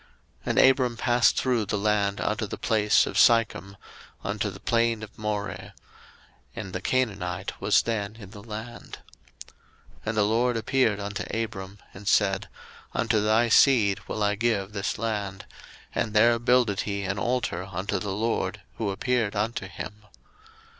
01:012:006 0.47 0.47
And 0.47 0.57
Abram 0.67 0.97
passed 0.97 1.37
through 1.37 1.65
the 1.65 1.77
land 1.77 2.19
unto 2.19 2.47
the 2.47 2.57
place 2.57 3.05
of 3.05 3.19
Sichem, 3.19 3.77
unto 4.23 4.49
the 4.49 4.59
plain 4.59 5.03
of 5.03 5.15
Moreh. 5.15 5.73
And 6.55 6.73
the 6.73 6.81
Canaanite 6.81 7.61
was 7.61 7.83
then 7.83 8.15
in 8.15 8.31
the 8.31 8.41
land. 8.41 8.97
01:012:007 9.99 9.99
And 10.07 10.17
the 10.17 10.23
LORD 10.23 10.57
appeared 10.57 10.99
unto 10.99 11.23
Abram, 11.31 11.77
and 11.93 12.07
said, 12.07 12.49
Unto 12.95 13.21
thy 13.21 13.47
seed 13.49 13.99
will 14.07 14.23
I 14.23 14.33
give 14.33 14.71
this 14.73 14.97
land: 14.97 15.45
and 15.93 16.15
there 16.15 16.39
builded 16.39 16.79
he 16.79 17.03
an 17.03 17.19
altar 17.19 17.65
unto 17.71 17.99
the 17.99 18.09
LORD, 18.11 18.61
who 18.77 18.89
appeared 18.89 19.35
unto 19.35 19.67
him. 19.67 20.07